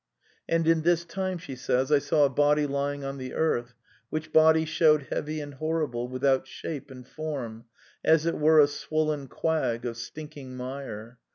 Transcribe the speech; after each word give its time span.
''And 0.49 0.65
in 0.65 0.81
this 0.81 1.05
time 1.05 1.39
I 1.47 1.53
saw 1.99 2.25
a 2.25 2.29
body 2.29 2.65
lying 2.65 3.03
on 3.03 3.19
the 3.19 3.35
earth, 3.35 3.75
which 4.09 4.33
body 4.33 4.65
shewed 4.65 5.03
heavy 5.11 5.39
and 5.39 5.53
horrible, 5.53 6.07
without 6.07 6.47
shape 6.47 6.89
and 6.89 7.07
form, 7.07 7.65
as 8.03 8.25
it 8.25 8.39
were 8.39 8.59
a 8.59 8.65
swollen 8.67 9.27
quag 9.27 9.85
of 9.85 9.97
stinking 9.97 10.57
mire. 10.57 11.19